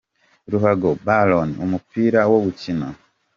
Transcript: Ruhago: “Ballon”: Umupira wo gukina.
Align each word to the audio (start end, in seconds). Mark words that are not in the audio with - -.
Ruhago: 0.51 0.89
“Ballon”: 1.05 1.49
Umupira 1.65 2.19
wo 2.31 2.37
gukina. 2.45 2.87